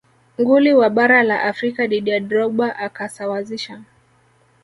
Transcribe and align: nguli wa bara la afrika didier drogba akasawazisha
nguli 0.39 0.73
wa 0.73 0.89
bara 0.89 1.23
la 1.23 1.41
afrika 1.43 1.87
didier 1.87 2.19
drogba 2.23 2.75
akasawazisha 2.75 3.81